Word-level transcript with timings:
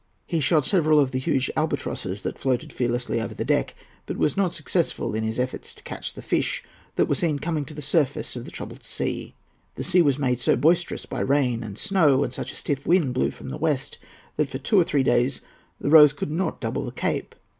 He 0.25 0.39
shot 0.39 0.65
several 0.65 0.99
of 0.99 1.11
the 1.11 1.19
huge 1.19 1.51
albatrosses 1.55 2.23
that 2.23 2.39
floated 2.39 2.73
fearlessly 2.73 3.21
over 3.21 3.35
the 3.35 3.45
deck, 3.45 3.75
but 4.07 4.17
was 4.17 4.35
not 4.35 4.51
successful 4.51 5.13
in 5.13 5.23
his 5.23 5.37
efforts 5.37 5.75
to 5.75 5.83
catch 5.83 6.15
the 6.15 6.23
fish 6.23 6.63
that 6.95 7.05
were 7.05 7.13
seen 7.13 7.37
coming 7.37 7.65
to 7.65 7.75
the 7.75 7.83
surface 7.83 8.35
of 8.35 8.45
the 8.45 8.49
troubled 8.49 8.83
sea. 8.83 9.35
The 9.75 9.83
sea 9.83 10.01
was 10.01 10.17
made 10.17 10.39
so 10.39 10.55
boisterous 10.55 11.05
by 11.05 11.19
rain 11.19 11.61
and 11.61 11.77
snow, 11.77 12.23
and 12.23 12.33
such 12.33 12.51
a 12.51 12.55
stiff 12.55 12.87
wind 12.87 13.13
blew 13.13 13.29
from 13.29 13.49
the 13.49 13.59
west, 13.59 13.99
that 14.37 14.49
for 14.49 14.57
two 14.57 14.79
or 14.79 14.83
three 14.83 15.03
days 15.03 15.41
the 15.79 15.91
Rose 15.91 16.13
could 16.13 16.31
not 16.31 16.59
double 16.59 16.83
the 16.83 16.91
Cape. 16.91 17.35